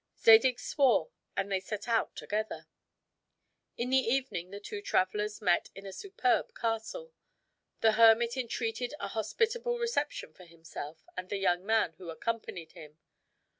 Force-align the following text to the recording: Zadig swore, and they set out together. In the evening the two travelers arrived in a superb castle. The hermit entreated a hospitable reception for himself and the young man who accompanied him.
Zadig 0.17 0.59
swore, 0.59 1.11
and 1.37 1.51
they 1.51 1.59
set 1.59 1.87
out 1.87 2.15
together. 2.15 2.65
In 3.77 3.91
the 3.91 3.99
evening 3.99 4.49
the 4.49 4.59
two 4.59 4.81
travelers 4.81 5.39
arrived 5.43 5.69
in 5.75 5.85
a 5.85 5.93
superb 5.93 6.55
castle. 6.59 7.13
The 7.81 7.91
hermit 7.91 8.35
entreated 8.35 8.95
a 8.99 9.09
hospitable 9.09 9.77
reception 9.77 10.33
for 10.33 10.45
himself 10.45 11.05
and 11.15 11.29
the 11.29 11.37
young 11.37 11.63
man 11.63 11.93
who 11.99 12.09
accompanied 12.09 12.71
him. 12.71 12.97